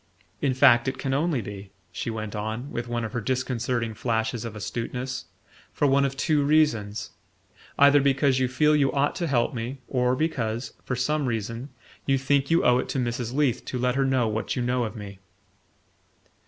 In 0.41 0.55
fact, 0.55 0.87
it 0.87 0.97
can 0.97 1.13
only 1.13 1.41
be," 1.43 1.69
she 1.91 2.09
went 2.09 2.35
on, 2.35 2.71
with 2.71 2.87
one 2.87 3.05
of 3.05 3.13
her 3.13 3.21
disconcerting 3.21 3.93
flashes 3.93 4.43
of 4.43 4.55
astuteness, 4.55 5.25
"for 5.71 5.85
one 5.85 6.05
of 6.05 6.17
two 6.17 6.43
reasons; 6.43 7.11
either 7.77 8.01
because 8.01 8.39
you 8.39 8.47
feel 8.47 8.75
you 8.75 8.91
ought 8.93 9.13
to 9.17 9.27
help 9.27 9.53
me, 9.53 9.77
or 9.87 10.15
because, 10.15 10.73
for 10.83 10.95
some 10.95 11.27
reason, 11.27 11.69
you 12.07 12.17
think 12.17 12.49
you 12.49 12.65
owe 12.65 12.79
it 12.79 12.89
to 12.89 12.97
Mrs. 12.97 13.35
Leath 13.35 13.63
to 13.65 13.77
let 13.77 13.93
her 13.93 14.03
know 14.03 14.27
what 14.27 14.55
you 14.55 14.63
know 14.63 14.85
of 14.85 14.95
me." 14.95 15.19